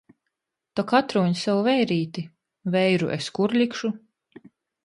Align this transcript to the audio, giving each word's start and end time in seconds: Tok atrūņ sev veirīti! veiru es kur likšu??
Tok 0.79 0.93
atrūņ 0.99 1.35
sev 1.41 1.61
veirīti! 1.69 2.25
veiru 2.79 3.15
es 3.19 3.31
kur 3.39 3.55
likšu?? 3.63 3.93